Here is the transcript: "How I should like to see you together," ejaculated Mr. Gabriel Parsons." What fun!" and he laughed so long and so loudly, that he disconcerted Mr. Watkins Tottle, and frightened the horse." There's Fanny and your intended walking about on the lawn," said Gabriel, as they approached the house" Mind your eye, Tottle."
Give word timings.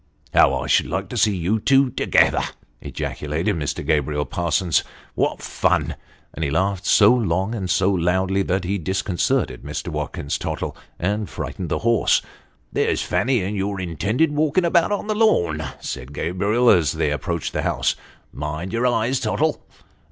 "How 0.33 0.55
I 0.55 0.65
should 0.65 0.87
like 0.87 1.09
to 1.09 1.15
see 1.15 1.35
you 1.37 1.59
together," 1.59 2.41
ejaculated 2.81 3.55
Mr. 3.55 3.85
Gabriel 3.85 4.25
Parsons." 4.25 4.83
What 5.21 5.43
fun!" 5.43 5.95
and 6.33 6.43
he 6.43 6.49
laughed 6.49 6.87
so 6.87 7.13
long 7.13 7.53
and 7.53 7.69
so 7.69 7.91
loudly, 7.91 8.41
that 8.41 8.63
he 8.63 8.79
disconcerted 8.79 9.61
Mr. 9.61 9.89
Watkins 9.89 10.39
Tottle, 10.39 10.75
and 10.97 11.29
frightened 11.29 11.69
the 11.69 11.77
horse." 11.85 12.23
There's 12.73 13.03
Fanny 13.03 13.43
and 13.43 13.55
your 13.55 13.79
intended 13.79 14.31
walking 14.31 14.65
about 14.65 14.91
on 14.91 15.05
the 15.05 15.13
lawn," 15.13 15.63
said 15.79 16.13
Gabriel, 16.13 16.71
as 16.71 16.93
they 16.93 17.11
approached 17.11 17.53
the 17.53 17.61
house" 17.61 17.95
Mind 18.33 18.73
your 18.73 18.87
eye, 18.87 19.11
Tottle." 19.11 19.63